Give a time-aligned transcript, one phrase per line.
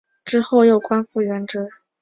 [0.25, 1.69] 之后又恢复官职。